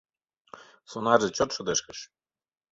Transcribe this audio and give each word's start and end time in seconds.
Сонарзе 0.91 1.29
чот 1.37 1.49
шыдешкыш. 1.55 1.99